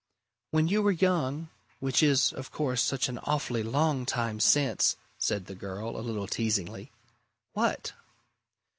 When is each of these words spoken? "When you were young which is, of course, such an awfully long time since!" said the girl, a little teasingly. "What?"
"When 0.49 0.67
you 0.67 0.81
were 0.81 0.91
young 0.93 1.49
which 1.79 2.01
is, 2.01 2.33
of 2.33 2.49
course, 2.49 2.81
such 2.81 3.07
an 3.07 3.19
awfully 3.19 3.61
long 3.61 4.07
time 4.07 4.39
since!" 4.39 4.97
said 5.19 5.45
the 5.45 5.53
girl, 5.53 5.95
a 5.95 6.01
little 6.01 6.25
teasingly. 6.25 6.89
"What?" 7.53 7.93